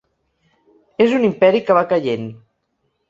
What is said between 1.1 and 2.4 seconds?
un imperi que va caient.